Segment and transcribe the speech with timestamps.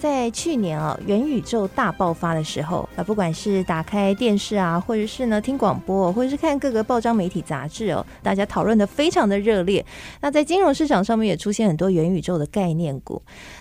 [0.00, 9.84] 在去年啊，元宇宙大爆发的时候啊，不管是打开电视啊，或者是呢听广播，或者是看各个报章媒体杂志哦，大家讨论的非常的热烈。
[10.20, 13.20] 那在金融市场上面也出现很多元宇宙的概念股。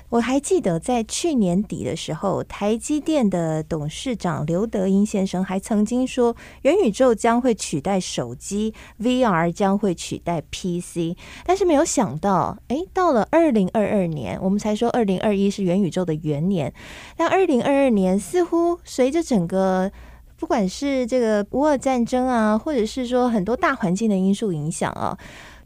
[0.10, 11.18] 我还记得在去年底的时候，台积电的董事长刘德英先生还曾经说，元宇宙将会取代手机，VR 将会取代 PC。
[11.46, 16.74] 但是没有想到，哎，到了二零二二年，我们才说二零二一是元宇宙的元年，
[17.18, 19.92] 但二零二二年似乎随着整个
[20.38, 25.18] 不管是这个乌俄战争啊，或者是说很多大环境的因素影响啊，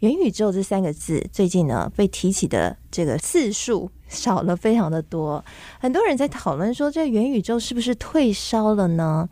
[0.01, 3.89] 元宇宙这三个字最近呢被提起的这个次数。
[4.11, 5.41] 少了非常的多，
[5.79, 9.29] 很多人在讨论说，这元宇宙是不是退烧了呢？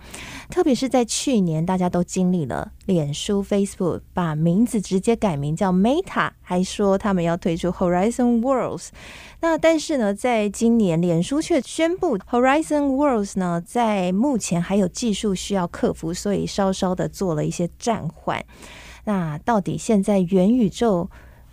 [0.50, 8.88] 特别是在去年，大家都经历了脸书 Facebook 把名字直接改名叫 Meta，还说他们要推出 Horizon Worlds。
[9.42, 18.46] 那但是呢，在今年，脸书却宣布 Horizon Worlds 呢，在目前还有技术需要克服，所以稍稍的做了一些暂缓。
[19.10, 21.10] 那到底现在元宇宙？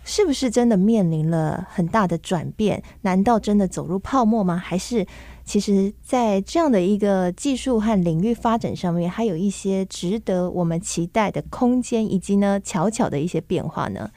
[0.09, 2.81] 是不是真的面临了很大的转变？
[3.01, 4.55] 难道真的走入泡沫吗？
[4.55, 5.05] 还是
[5.43, 14.09] 其实，在这样的一个技术和领域发展上面，还有一些值得我们期待的空间，以及呢，巧巧的一些变化呢？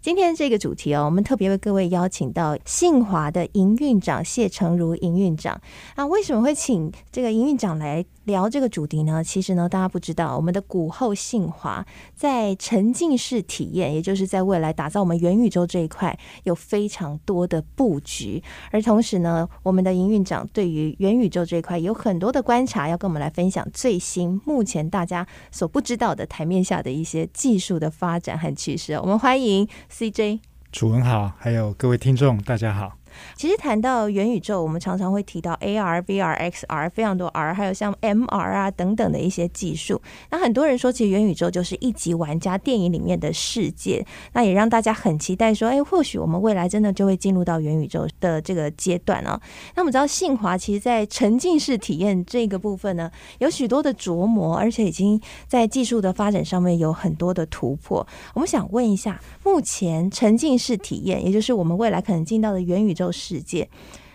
[0.00, 5.60] 今天这个主题哦，我们特别为各位邀请到信华的营运长谢诚如营运长
[5.94, 6.06] 啊。
[6.06, 9.22] 为什么会请这个营运长来聊这个主题呢？
[9.22, 18.42] 其实呢，大家不知道，我们的股后信华在沉浸式体验，也就是在未来打造我们元宇宙这一块，有非常多的布局。
[18.70, 28.94] 而同时呢，我们的营运长对于元宇宙这一块有很多的观察，要跟我们来分享最新目前大家所不知道的台面下的一些技术的发展和趋势。
[28.94, 29.68] 我们欢迎。
[29.90, 30.40] CJ，
[30.72, 32.92] 楚文好，还有各位听众，大家好。
[33.36, 40.00] 其实谈到元宇宙，我们常常会提到 AR、VR、XR，非常多 R，还有像 MR 啊等等的一些技术。
[40.30, 44.04] 那很多人说，其实元宇宙就是一级玩家电影里面的世界。
[44.32, 49.40] 那也让大家很期待说，哎，或许我们未来真的就会进入到元宇宙的这个阶段啊。
[49.74, 58.06] 那我们知道信华其实在沉浸式体验这个部分呢，有许多的琢磨，而且已经在技术的发展上面有很多的突破。
[58.34, 63.03] 我们想问一下，目前沉浸式体验，也就是我们未来可能进到的元宇宙。
[63.12, 63.68] 世界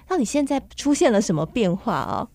[0.07, 2.27] 到底现在出现了什么变化啊？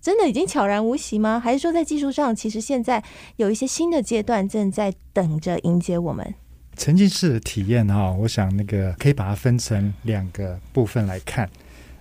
[0.00, 1.40] 真的已经悄然无息吗？
[1.40, 3.02] 还是说在技术上，其实现在
[3.36, 6.34] 有一些新的阶段正在等着迎接我们？
[6.76, 11.50] 沉浸式的体验哈，我想那个可以把它分成两个部分来看。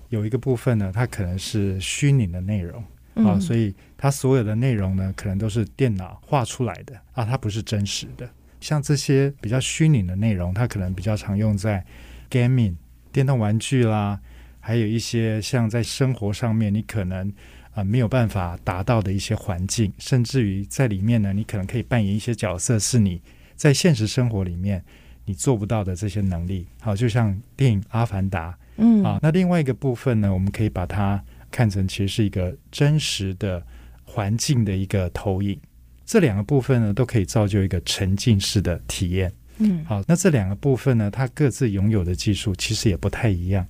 [0.10, 2.80] 有一个部分呢，它可能是虚拟的内容
[3.16, 8.30] 啊，嗯，所以它所有的内容呢，可能都是电脑画出来的啊，它不是真实的。
[8.62, 11.84] 像这些比较虚拟的内容，它可能比较常用在
[12.30, 12.76] gaming。
[13.18, 14.20] 电动玩具啦，
[14.60, 17.28] 还有一些像在生活上面，你可能
[17.72, 23.20] 啊、呃、没有办法达到的一些环境，甚至于在里面呢，你可能可以扮演一些角色，是你
[23.56, 24.86] 在现实生活里面
[25.26, 26.68] 你做不到的这些能力。
[26.80, 33.66] 好，就像电影《阿凡达》，嗯，啊，那另外一个部分呢，我们可以把它看成其实是一个真实的
[34.04, 35.60] 环境的一个投影。
[36.06, 39.34] 这两个部分呢，都可以造就一个沉浸式的体验。
[39.60, 43.66] 嗯，好，那这两个部分呢，它各自拥有的技术其实也不太一样。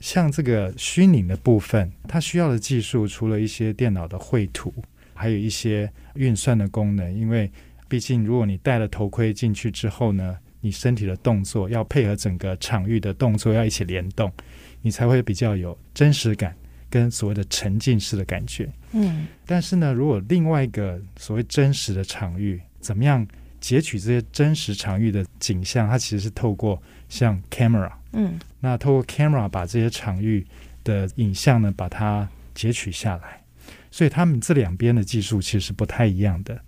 [0.00, 4.72] 像这个虚拟的部分，它需要的技术除了一些电脑的绘图，
[5.14, 7.12] 还有一些运算的功能。
[7.12, 7.50] 因为
[7.88, 14.32] 毕竟，如果你戴了头盔进去之后呢，你身体的动作要配合整个场域的动作要一起联动，
[14.82, 16.54] 你才会比较有真实感
[16.88, 18.70] 跟所谓的沉浸式的感觉。
[18.92, 23.26] 嗯，但是呢，如果另外一个所谓真实的场域怎么样？
[23.60, 30.46] 截取这些真实场域的景象，它其实是透过像 camera，嗯，那透过 camera 把这些场域
[30.84, 33.42] 的影像呢，把它截取下来。
[33.90, 36.60] 所以他们这两边的技术其实是不太一样的。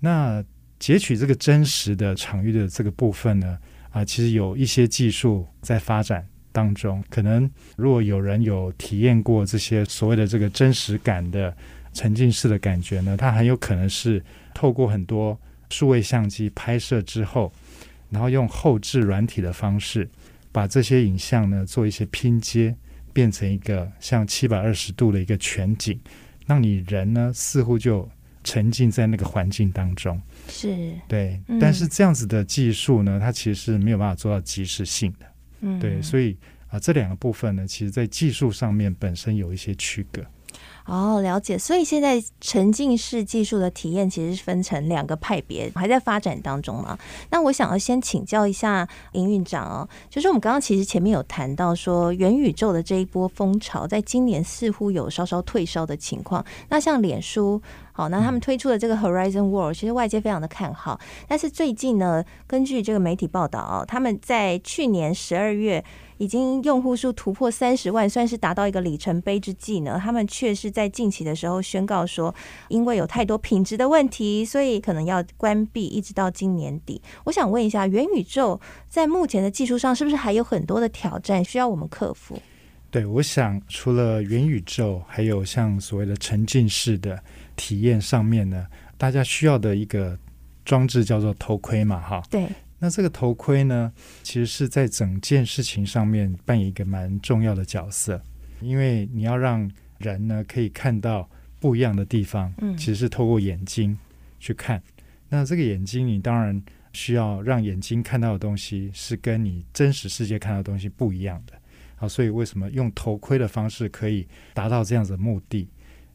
[0.00, 0.42] 那
[0.78, 3.58] 截取这个真实的场域的这个部分呢，
[3.90, 7.04] 啊，其实有一些技术在发展当中。
[7.10, 11.54] 可能如果有人有体验过这些所谓的这个真实感的
[11.92, 14.24] 沉浸式的感觉呢，它很有可能是
[14.54, 15.38] 透过很多。
[15.72, 17.50] 数位相机拍摄之后，
[18.10, 20.06] 然后用后置软体的方式，
[20.52, 22.76] 把这些影像呢做一些拼接，
[23.12, 25.98] 变成一个像七百二十度的一个全景，
[26.46, 28.06] 让你人呢似乎就
[28.44, 30.20] 沉浸在那个环境当中。
[30.48, 31.40] 是，对。
[31.58, 35.26] 但是这样子的技术呢，它其实是没有办法做到即时性的。
[35.60, 36.02] 嗯，对。
[36.02, 36.36] 所以
[36.68, 40.22] 啊，这两个部分呢，其实在技术上面本身有一些区隔。
[40.86, 41.56] 哦，了解。
[41.56, 46.98] 所以现在沉浸式技术的体验其实是分成两个派别，还在发展当中嘛。
[47.30, 56.44] 那我想要先请教一下营运长哦，就是我们刚刚其实前面有谈到说元宇宙的这一波风潮，在今年似乎有稍稍退烧的情况。
[56.68, 57.62] 那像脸书，
[57.92, 60.98] 好，那他们推出的这个 Horizon World，其实外界非常的看好。
[61.28, 65.84] 但是最近呢，根据这个媒体报道哦，他们在去年十二月。
[66.22, 70.00] 已经用户数突破三十万，算是达到一个里程碑之际呢。
[70.00, 72.32] 他们却是在近期的时候宣告说，
[72.68, 77.02] 因为有太多品质的问题，所以可能要关闭，一直到今年底。
[77.24, 82.40] 我想问一下，元宇宙在目前的技术上，是不是还有很多的挑战需要我们克服？
[82.92, 87.20] 对，我想除了元宇宙，还有像所谓的沉浸式的
[87.56, 88.64] 体验上面呢，
[88.96, 90.16] 大家需要的一个
[90.64, 92.22] 装置叫做头盔嘛，哈。
[92.30, 92.46] 对。
[92.82, 93.92] 那这个头盔呢，
[94.24, 98.20] 其实是在整件事情上面扮演一个蛮重要的角色，
[98.60, 101.30] 因为你要让人呢可以看到
[101.60, 103.96] 不一样的地方，嗯，其实是透过眼睛
[104.40, 104.82] 去看。
[105.28, 106.60] 那这个眼睛，你当然
[106.92, 111.52] 需要让眼睛看到的东西是跟你真实世界看到的东西不一样的。
[111.94, 115.68] 好，所以为什么用头盔的方式可以达到这样子的目的？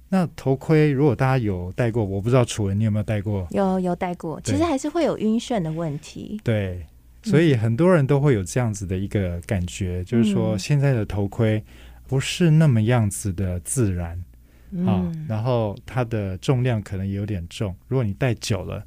[0.09, 3.45] 那头盔如果大家有戴过，我不知道楚文你有没有戴过？
[3.51, 6.39] 有有戴过，其实还是会有晕眩的问题。
[6.45, 6.85] 对，
[7.23, 11.61] 所以很多人都会有这样子的一个感觉，嗯、就是说现在的头盔
[12.07, 14.23] 不是那么样子的自然、
[14.71, 18.81] 嗯、啊，然后它的重量可能也有点重，如果你戴久了，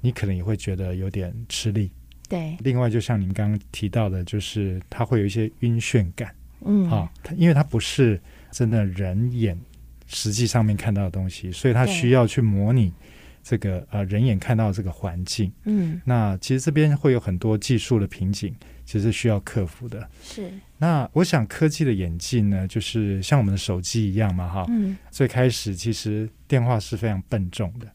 [0.00, 1.90] 你可能也会觉得有点吃力。
[2.28, 6.32] 对，另外就像您刚刚提到的，就是它会有一些晕眩感。
[6.64, 8.20] 嗯，啊，它因为它不是
[8.52, 9.58] 真的人眼。
[10.12, 12.92] 实际上面看到的东西，所以它需要去模拟
[13.42, 15.50] 这个呃人眼看到的这个环境。
[15.64, 18.54] 嗯，那其实这边会有很多技术的瓶颈，
[18.84, 20.06] 其实需要克服的。
[20.22, 20.52] 是。
[20.76, 24.66] 那我想科技的演进呢，就是像我们的手机一样嘛，哈。
[24.68, 24.96] 嗯。
[25.10, 27.86] 最开始其实电话是非常笨重的，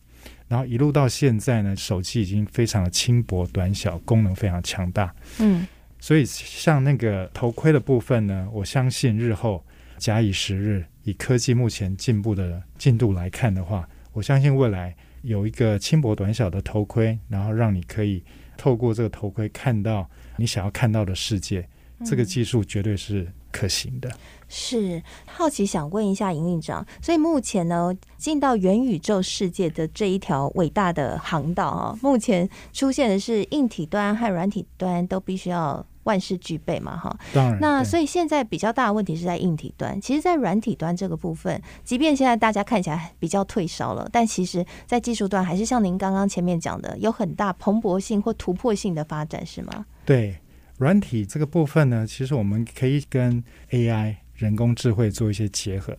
[0.48, 5.14] 然后一路到现在呢，手机已经非常的轻薄短小，功能非常强大。
[5.40, 5.68] 嗯。
[6.00, 9.64] 所以像那个头盔的部分呢，我相信日后
[9.98, 10.84] 假以时日。
[11.08, 18.22] 以科技目前进步的进度来看的话，我相信未来有一个轻薄短小的头盔，然后让你可以
[18.58, 21.66] 透过这个头盔看到你想要看到的世界，
[22.00, 24.12] 嗯、这个技术绝对是可行的。
[24.50, 35.86] 是好奇想问一下营运长，所以目前呢，进到元宇宙世界的这一条伟大的航道啊，目前出现的是硬体端和软体端都必须要。
[36.08, 37.60] 万事俱备嘛，哈，当然。
[37.60, 49.86] 那所以现在比较大的问题是在硬体端，其实，在软体端这个部分，即便现在大家看起来比较退烧了，但其实，在技术端还是像您刚刚前面讲的，有很大蓬勃性或突破性的发展，是吗？
[50.06, 50.38] 对，
[50.78, 55.98] 软体这个部分呢，其实我们可以跟 AI 人工智慧做一些结合。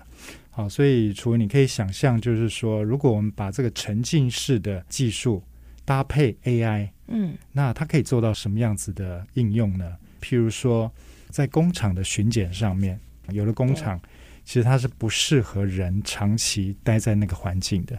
[0.50, 5.42] 好，所以除了你可以想象，就是说，如果我们把这个沉浸式的技术
[5.88, 6.90] 搭配 AI。
[7.06, 9.96] 嗯，那它可以做到什么样子的应用呢？
[10.20, 10.92] 譬如说，
[11.30, 13.00] 在工厂的巡检上面，
[13.30, 13.98] 有的工厂
[14.44, 17.98] 其实它是不适合人长期待在那个环境的。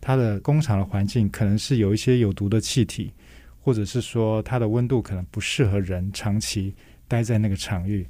[0.00, 3.12] 它的工厂的环境可能是有一些有毒的气体，
[3.60, 6.74] 或者是说它的温度可能不适合人长期
[7.06, 8.06] 待在那个场域。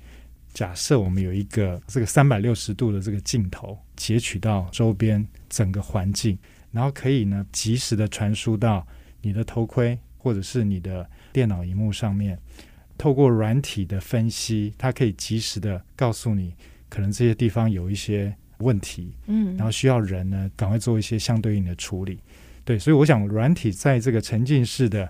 [0.52, 6.38] 假设我们有一个这个三百六十度的这个镜头截取到周边整个环境，
[6.70, 8.86] 然后可以呢及时的传输到
[9.26, 9.98] 你的头盔。
[10.18, 12.36] 或者是你的电脑荧幕上面，
[12.98, 16.52] 透过软体的分析，它可以及时的告诉你，
[16.88, 22.18] 可能这些地方有一些问题，嗯，然后需要人呢赶快做一些相对应的处理。
[22.64, 25.08] 对，所以我想软体在这个沉浸式的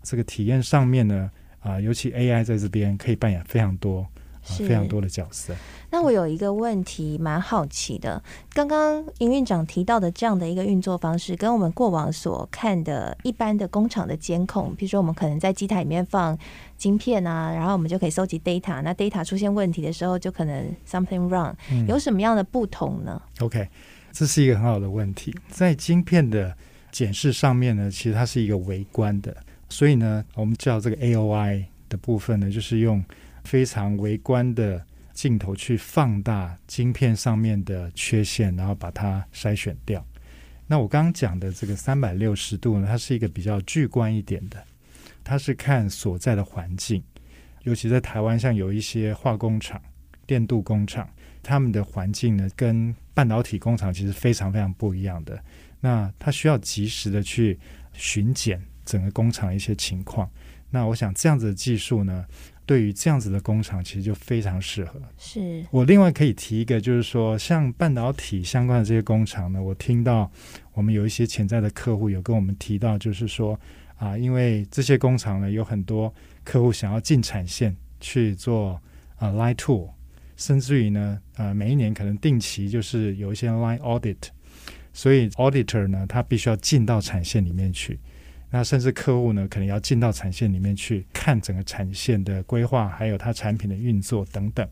[0.00, 1.28] 这个体验上面呢，
[1.58, 4.06] 啊、呃，尤其 AI 在这边可以扮演非常多。
[4.42, 5.54] 非常多的角色。
[5.90, 8.22] 那我有一个问题蛮好奇的，
[8.54, 16.36] 刚刚营运长提到的这样的一个运作方式，跟我们过往所看的一般的工厂的监控，比如说我们可能在机台里面放
[16.78, 23.68] 晶片啊，然后我们就可以收集 data，那 data 出现问题的时候，就可能 something wrong，嗯，有什么样的不同呢？OK，
[24.12, 25.34] 这是一个很好的问题。
[25.48, 26.56] 在晶片的
[26.90, 29.36] 检视上面呢，其实它是一个微观的，
[29.68, 33.04] 所以呢，我们叫这个 AOI 的部分呢，就是用。
[33.44, 40.04] 非常微观的镜头去放大晶片上面的缺陷，然后把它筛选掉。
[40.66, 44.62] 那我刚刚讲的这个三百六十度呢，它是一个比较巨观一点的，
[45.22, 47.02] 它是看所在的环境，
[47.64, 49.80] 尤其在台湾，像有一些化工厂、
[50.26, 51.08] 电镀工厂，
[51.42, 55.42] 他们的环境呢，跟半导体工厂其实非常非常不一样的。
[55.80, 57.58] 那它需要及时的去
[57.92, 60.30] 巡检整个工厂一些情况。
[60.70, 62.24] 那我想这样子的技术呢，
[62.72, 64.98] 对于这样子的工厂，其实就非常适合。
[65.18, 70.32] 是我另外可以提一个，就是说，像半导体相关的这些工厂呢，我听到
[70.72, 73.60] 我们有一些潜在的客户有跟我们提到，就是说
[73.98, 76.10] 啊，因为这些工厂呢，有很多
[76.44, 78.80] 客户想要进产线去做
[79.16, 79.90] 啊 line tool，
[80.38, 84.16] 甚至于呢，呃，每一年可能定期就是有一些 line audit，
[84.94, 88.00] 所以 auditor 呢，他必须要进到产线里面去。
[88.54, 94.68] 那甚至客户呢，可能要进到产线里面去看整个产线的规划，还有它产品的运作等等。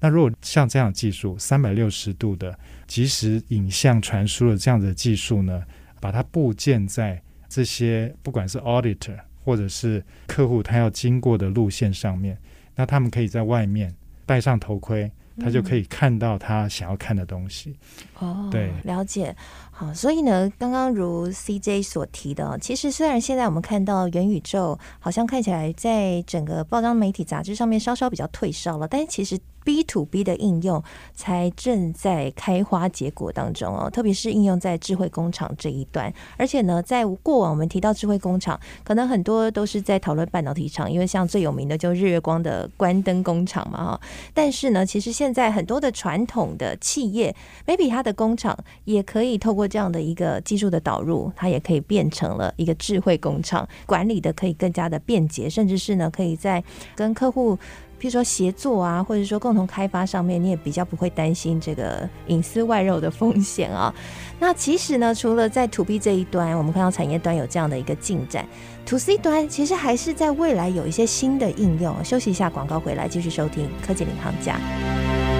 [0.00, 5.62] 那如果像这样的技术，三百六十度的即时影像传输的这样的技术呢，
[6.00, 12.36] 把它部件在这些不管是 auditor 或者是客户他要经过的路线上面，
[12.74, 13.94] 那他们可以在外面
[14.26, 17.76] 戴上头盔，他就可以看到他想要看的东西。
[18.18, 19.34] 哦，对，了解。
[19.80, 30.82] 好，所以呢，刚刚如 CJ 所提的，其实虽然现在我们看到元宇宙好像看起来在整个报章媒体杂志上面稍稍比较退烧了，但其实 B to B 的应用
[31.14, 36.12] 才正在开花结果当中哦，特别是应用在智慧工厂这一端。
[36.38, 44.00] 而且呢，在过往我们提到智慧工厂，可能很多都是在讨论半导体厂，因为像最有名的就日月光的关灯工厂嘛哈。
[44.32, 47.34] 但是呢，其实现在很多的传统的企业
[47.66, 56.62] ，maybe 它的工厂也可以透过这样的一个技术的导入，它也可以变成了一个智慧工厂，管理的可以更加的便捷，甚至是呢，可以在
[56.96, 57.54] 跟客户，
[58.00, 63.94] 譬如说协作啊，或者说共同开发上面，你也比较不会担心这个隐私外漏的风险啊。
[64.40, 68.46] 那其实呢，除了在 To B 这一端，我们看到产业端有这样的一个进展
[68.86, 72.02] ，To C 端其实还是在未来有一些新的应用。
[72.04, 75.37] 休息一下，广告回来继续收听科技领航家。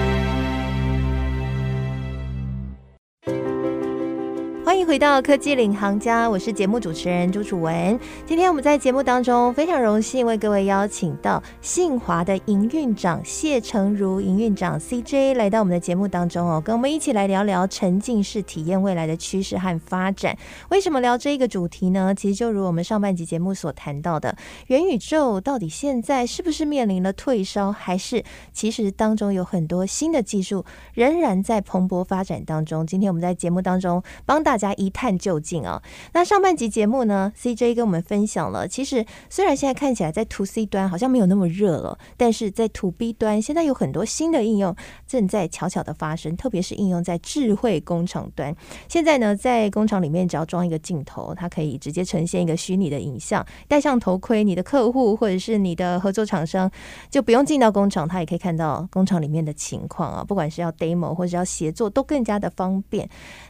[4.69, 7.99] 欢迎回到科技领航家，我是节目主持人朱楚文。
[8.27, 20.37] 今天我们在节目当中非常荣幸为各位邀请到信华的营运长谢诚如营运长 CJ 来到我们的节目当中哦，跟我们一起来聊聊沉浸式体验未来的趋势和发展。
[20.69, 22.13] 为什么聊这个主题呢？
[22.13, 28.23] 其实就如我们上半集节目所谈到的，元宇宙到底现在是不是面临了退烧，还是
[28.53, 32.85] 其实当中有很多新的技术仍然在蓬勃发展当中？
[32.85, 35.81] 今天我们在节目当中帮大家一探究竟啊！
[36.13, 44.75] 那上半集节目呢，CJ 跟我们分享了，其实虽然现在看起来在 To C 端好像没有那么热了，但是在 To B 端现在有很多新的应用
[45.07, 48.53] 正在悄悄的发生，特别是应用在智慧工厂端。
[48.89, 56.69] 现在呢，在工厂里面只要装一个镜头，它可以直接呈现一个虚拟的影像，戴上头盔，你的客户或者是你的合作厂商
[57.09, 60.23] 就不用进到工厂，他也可以看到工厂里面的情况啊。
[60.23, 63.09] 不管是要 demo 或者要协作，都更加的方便。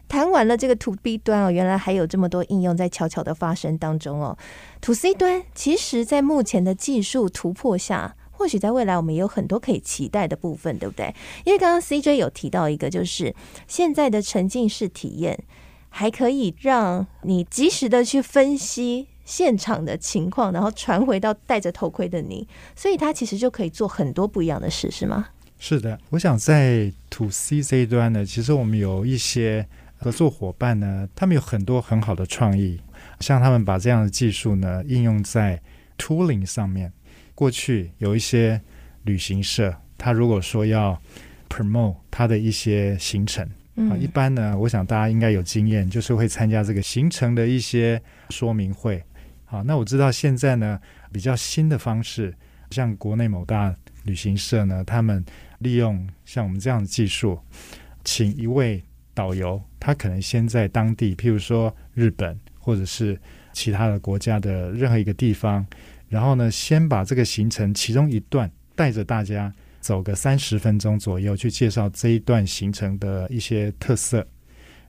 [0.09, 4.35] 谈完了这个 To B 端哦，原来还有这么多应用在悄悄的发生当中哦。
[4.81, 11.13] To C 端其实，在目前的技术突破下，或许在未来我们也有很多可以期待的部分，对不对？
[11.45, 13.35] 因为刚刚 CJ 有提到一个，就是
[13.67, 15.37] 现在的沉浸式体验
[15.89, 25.27] 还可以让你及时的去分析现场的情况，然后传回到戴着头盔的你，所以它其实就可以做很多不一样的事，是吗？
[25.59, 29.67] 是的，我想在 To C 这一端呢，其实我们有一些。
[30.01, 32.79] 合作伙伴呢，他们有很多很好的创意，
[33.19, 35.61] 像他们把这样的技术呢应用在
[35.97, 36.91] tooling 上面。
[37.35, 38.61] 过去有一些
[39.03, 40.97] 旅行社，他如果说要
[41.49, 49.03] promote 他的一些行程，啊，一般呢，我想大家应该有经验，就是会参加这个行程的一些说明会。
[49.43, 50.79] 好，那我知道现在呢，
[51.11, 52.33] 比较新的方式，
[52.71, 55.25] 像国内某大旅行社呢，他们
[55.57, 57.37] 利用像我们这样的技术，
[58.05, 58.81] 请一位。
[59.19, 63.19] 导游他可能先在当地，譬如说日本或者是
[63.51, 65.65] 其他的国家的任何一个地方，
[66.07, 74.25] 然后呢，先把这个行程其中一段带着大家走个三十分钟左右，去介绍这一段行程的一些特色。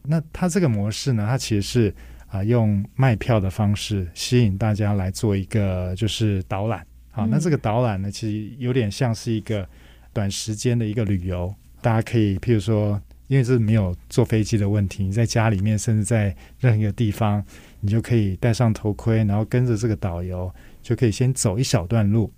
[0.04, 1.90] 那他这个模式呢，他其实是
[2.28, 6.86] 啊、呃、用卖票的方式吸引大家来做一个就是导览。
[7.10, 9.68] 好，那这个导览呢，其实有点像是一个
[10.12, 13.02] 短时间的一个旅游，大家可以譬如说。
[13.30, 17.40] 因为这是没有坐飞机的问题，你在家里面，甚至在任何一个地方，
[17.78, 22.32] 你就可以戴上头盔，然后跟着这个导游，就可以先走一小段路。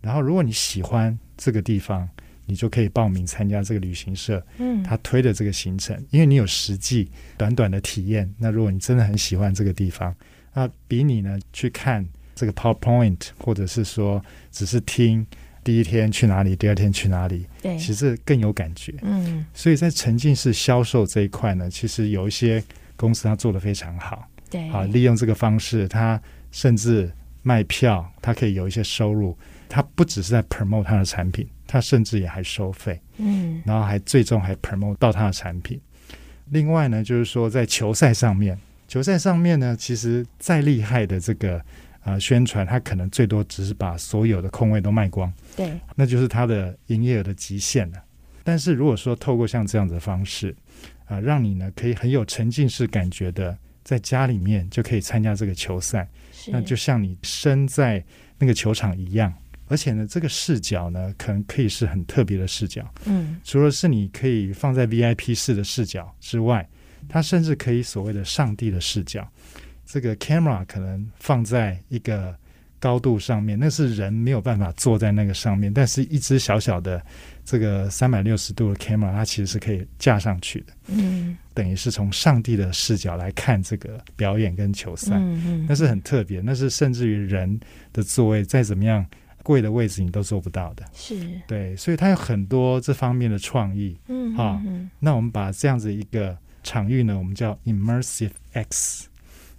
[0.00, 2.08] 然后，如果你喜欢这个地方，
[2.44, 7.08] 你就可以报名参加这个旅行社，嗯，他推的这个行程，因为你有实际
[7.38, 8.28] 短短的体验。
[8.36, 10.12] 那如果你真的很喜欢这个地方，
[10.54, 14.20] 那比你呢去看这个 PowerPoint，或者是说
[14.50, 15.24] 只是听。
[15.64, 16.56] 第一天去哪里？
[16.56, 17.46] 第二天去哪里？
[17.60, 18.94] 对，其实更有感觉。
[19.02, 22.62] 嗯，所以在沉浸式销售这一块呢，其实有一些
[22.96, 27.10] 公司它做的非常好，对，啊，利用这个方式，它甚至
[27.42, 29.36] 卖票，它可以有一些收入。
[29.68, 35.80] 它不只是在 promote 它的产品，它甚至也还收费，嗯，然后还最终还 promote 到它的产品。
[36.50, 41.64] 另外呢，就是说在球赛上面，球赛上面呢，其实再厉害的这个
[42.04, 48.02] 呃宣传，他可能最多只是把所有的空位都卖光，对，那就是他的营业额的极限了。
[48.44, 50.54] 但是如果说透过像这样子的方式，
[51.04, 56.08] 啊、呃，让你呢可以很有沉浸式感觉的在家里面就可以参加这个球赛，
[56.48, 58.04] 那就像你身在
[58.38, 59.32] 那个球场一样。
[59.68, 62.86] 而且呢，这个视角呢，可能可以是很特别的视角。
[63.06, 66.68] 嗯，除了是你可以放在 VIP 室的视角之外，
[67.08, 69.26] 它甚至可以所谓的上帝的视角。
[69.84, 72.34] 这个 camera 可能放在一个
[72.78, 75.72] 高度上面，那是人没有办法坐在那个上面。
[75.72, 77.00] 但是，一只小小的
[77.44, 80.72] 这个三百六十度的 camera，它其实是可以架上去的。
[80.88, 85.16] 嗯，等于是从上帝的视角来看这个表演跟球赛。
[85.16, 87.60] 嗯嗯，那是很特别，那是甚至于人
[87.92, 89.04] 的座位再怎么样。
[89.44, 94.62] 贵的位置你都做不到的，是对，所以它有很多这方面的创意，嗯，好、哦，
[95.00, 99.08] 那我们把这样子一个场域呢，我们叫 immersive X，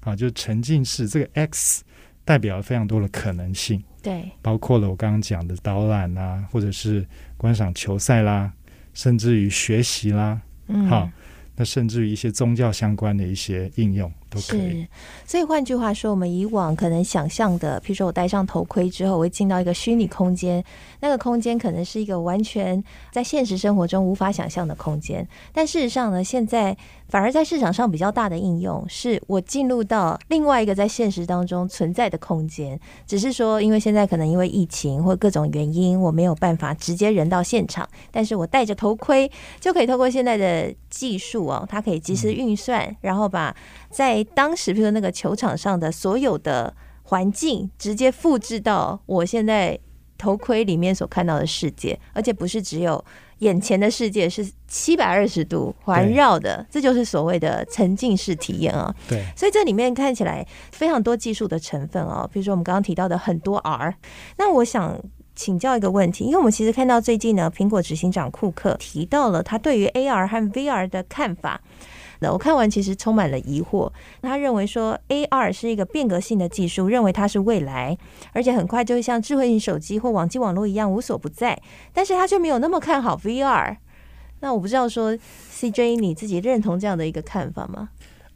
[0.03, 1.83] 啊，就是沉浸式，这个 X
[2.25, 7.05] 代表了非常多的可能性，对，包括了我刚刚讲的导览啦，或者是
[7.37, 8.51] 观赏球赛啦，
[8.93, 11.09] 甚至于学习啦，嗯，好。
[11.55, 14.81] 那甚至于一些宗教相关的一些应用都可以。
[14.81, 14.87] 是，
[15.25, 20.63] 所以换句话说，我们以往可能想象的，譬如说我戴上头盔之后，我会进到一个虚拟空间，
[21.01, 25.27] 那个空间可能是一个完全在现实生活中无法想象的空间。
[25.53, 26.75] 但事实上呢，现在
[27.07, 32.79] 反而在市场上比较大的应用，是我进入到另外一个在现实当中存在的空间。
[33.05, 41.43] 只是说，因为现在可能因为疫情或各种原因，我没有办法直接人到现场，但是我戴着头盔就可以透过现在的技术。
[41.43, 43.53] 哦，它可以及时运算，嗯，然后把
[43.89, 49.77] 在当时，比如那个球场上的所有的环境，直接复制到我现在
[50.17, 53.03] 头盔里面所看到的世界，而且不是只有
[53.39, 58.93] 眼前的世界，是七百二十度环绕的，这就是所谓的沉浸式体验啊。
[59.09, 63.95] 对，所以这里面看起来非常多技术的成分哦，比如说我们刚刚提到的很多 R，
[64.37, 64.99] 那我想。
[65.35, 71.59] 请教一个问题，因为我们其实看到最近呢，苹果执行长库克提到了他对于 AR 和 VR 的看法。
[72.23, 73.91] 那我看完其实充满了疑惑。
[74.21, 77.95] 他认为说 AR 是一个变革性的技术，认为它是未来，
[78.31, 81.61] 而且很快就会像智慧型手机或网际网络一样无所不在。
[81.93, 83.77] 但是他却没有那么看好 VR。
[84.39, 85.15] 那我不知道说
[85.51, 87.89] CJ 你自己认同这样的一个看法吗？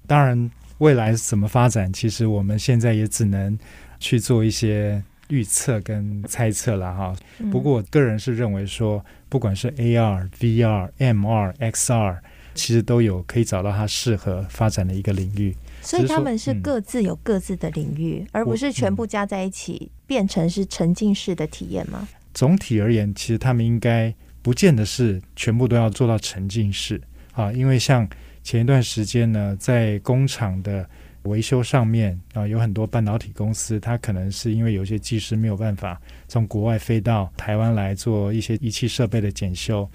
[0.06, 3.58] 当然，未来怎么发展，其实我们现在也只能
[4.00, 5.02] 去做一些。
[5.30, 7.14] 预测跟猜测了哈，
[7.52, 12.20] 不过我个人是认为说，不管是 AR、VR、MR、XR，
[12.58, 15.56] 其实都有可以找到它适合发展的一个领域。
[15.82, 22.08] 所以他们是各自有各自的领域，嗯、而不是全部加在一起变成是沉浸式的体验吗？
[22.34, 27.00] 总体而言，其实他们应该不见得是全部都要做到沉浸式
[27.34, 28.10] 啊，因为像
[28.44, 30.90] 前一段时间呢，在工厂的。
[31.28, 39.90] 维修上面啊，有很多半导体公司，它可能是因为有些技师没有办法从国外飞到台湾来做一些仪器设备的检修。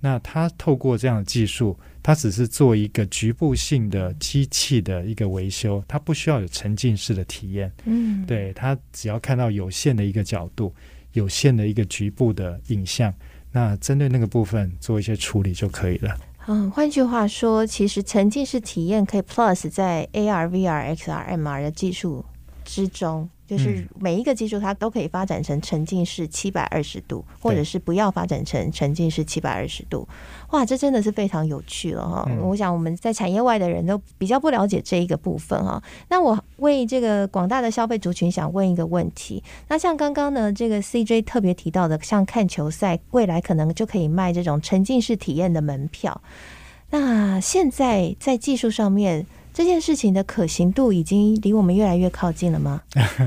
[0.00, 7.72] 那它透过这样的技术，它只是做一个局部性的机器的一个维修，它不需要有沉浸式的体验。
[7.86, 10.74] 嗯，对，它只要看到有限的一个角度，
[11.12, 13.14] 有限的一个局部的影像，
[13.50, 16.14] 那针对那个部分做一些处理就可以了。
[16.46, 22.24] 嗯，换句话说，其实沉浸式体验可以 plus 在 AR、VR、XR、MR 的技术
[22.64, 23.28] 之中。
[23.46, 30.08] 就是每一个技术，它都可以发展成沉浸式七百二十度，或者是不要发展成沉浸式七百二十度。
[30.50, 32.28] 哇，这真的是非常有趣了哈！
[32.42, 35.82] 我想我们在产业外的人都比较不了解这一个部分哈。
[36.08, 46.20] 那我为这个广大的消费族群想问一个问题：那像刚刚呢，这个 CJ 特别提到的，像看球赛，未来可能就可以卖这种沉浸式体验的门票。
[46.90, 52.82] 那现在在技术上面，这件事情的可行度已经离我们越来越靠近了吗？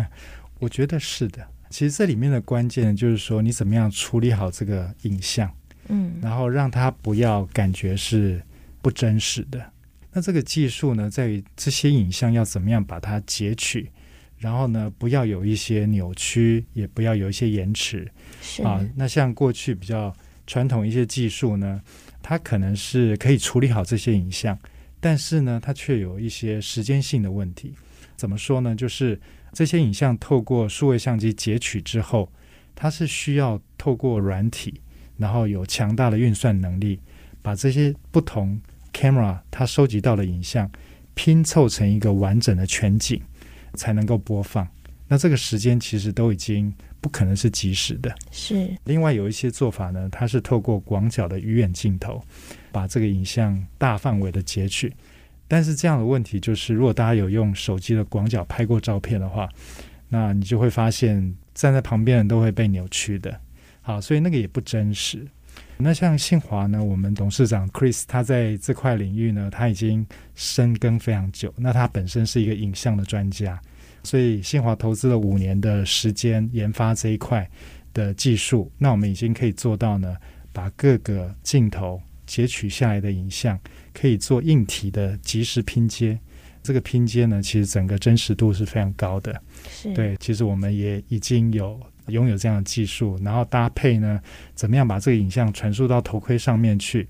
[0.59, 1.47] 我觉得是的。
[1.69, 5.49] 其实这里面的关键就是说，你怎么样处理好这个影像，
[5.87, 8.41] 嗯，然后让它不要感觉是
[8.81, 9.71] 不真实的。
[10.11, 13.89] 那这个技术呢，在于这些影像要怎么样把它截取，
[14.37, 18.05] 然后呢，不要有一些扭曲，也不要有一些延迟。
[18.41, 20.13] 是啊，那像过去比较
[20.45, 21.81] 传统一些技术呢，
[22.21, 24.59] 它可能是可以处理好这些影像。
[24.99, 27.73] 但是呢，它却有一些时间性的问题。
[28.15, 28.75] 怎么说呢？
[28.75, 29.19] 就是
[29.53, 32.31] 这些影像透过数位相机截取之后，
[32.73, 34.81] 它是需要透过软体，
[35.17, 36.99] 然后有强大的运算能力，
[37.41, 38.59] 把这些不同
[38.91, 40.69] camera 它收集到的影像
[41.13, 43.21] 拼凑成一个完整的全景
[43.75, 44.67] 才能够播放。
[45.07, 48.13] 那这个时间其实都已经不可能是即时的。
[48.31, 48.75] 是。
[48.83, 52.21] 另外有一些做法呢，它是透过广角的鱼眼镜头，
[52.77, 54.93] 把这个影像大范围的截取。
[55.47, 59.49] 但是这样的问题就是，如果大家有用手机的广角拍过照片的话，
[60.09, 63.39] 那你就会发现站在旁边的人都会被扭曲的。
[63.81, 65.25] 好，所以那个也不真实。
[65.77, 71.51] 那像信华呢，我们董事长 Chris 他在这块领域呢，他已经深耕非常久。
[71.57, 73.59] 那他本身是一个影像的专家。
[74.03, 77.49] 所以信华投资了五年的时间研发这一块
[77.93, 80.15] 的技术，那我们已经可以做到呢，
[80.53, 83.59] 把各个镜头截取下来的影像
[83.91, 86.19] 可以做硬体的即时拼接。
[86.61, 89.41] 这个拼接呢，其实整个真实度是非常高的。
[89.71, 94.21] 是对，其实我们也已经有拥有这样的技术，然后搭配呢，
[94.53, 97.07] 怎么样把这个影像传输到头盔上面去？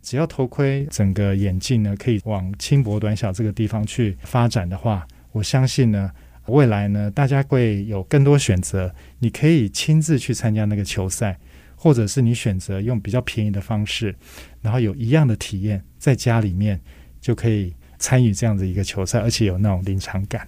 [0.00, 6.10] 只要头盔整个眼镜呢，可以往轻薄短小这个地方去发展的话，我相信呢。
[6.46, 8.92] 未来呢，大家会有更多选择。
[9.20, 11.38] 你可以亲自去参加那个球赛，
[11.82, 14.14] 或者是你选择用比较便宜的方式，
[14.60, 16.78] 然后有一样的体验，在家里面
[17.22, 20.46] 就可以参与这样的一个球赛，而且有那种临场感。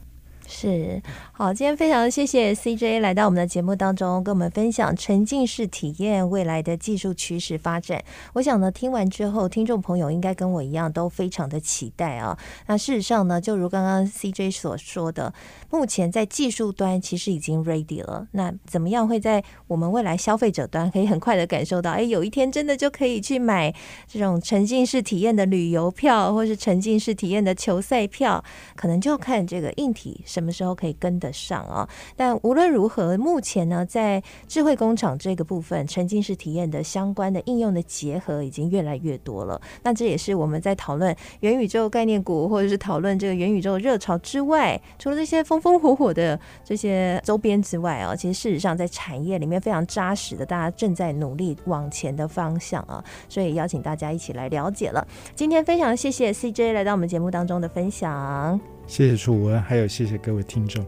[0.54, 1.00] 是，
[1.32, 8.04] 好，今天非常谢谢 CJ 来到我们的节目当中，跟我们分享沉浸式体验未来的技术趋势发展。
[8.34, 12.38] 我想呢，听完之后，听众朋友应该跟我一样都非常的期待啊。
[12.66, 15.32] 那事实上呢，就如刚刚 CJ 所说的，
[15.70, 18.28] 目前在技术端其实已经 ready 了。
[18.32, 21.92] 那怎么样会在我们未来消费者端可以很快的感受到？
[21.92, 23.74] 哎，有一天真的就可以去买
[24.06, 28.44] 这种沉浸式体验的旅游票，或是沉浸式体验的球赛票，
[28.76, 31.88] 可能就看这个硬体什什么时候可以跟得上啊？
[32.16, 39.60] 但无论如何，目前呢，在智慧工厂这个部分，沉浸式体验的相关的应用的结合已经越来越多了。
[39.84, 53.04] 那这也是我们在讨论元宇宙概念股，或者是讨论这个元宇宙热潮之外，除了这些风风火火的这些周边之外啊，其实事实上在产业里面非常扎实的，大家正在努力往前的方向啊。
[53.28, 55.06] 所以邀请大家一起来了解了。
[55.36, 58.60] 今天非常谢谢 CJ 来到我们节目当中的分享。
[58.92, 60.84] 谢谢楚文，还有谢谢各位听众，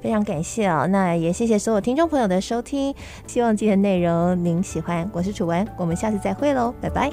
[0.00, 0.86] 非常感谢啊、哦！
[0.86, 2.94] 那也谢谢所有听众朋友的收听，
[3.26, 5.06] 希望今天内容您喜欢。
[5.12, 7.12] 我是楚文，我们下次再会喽，拜拜。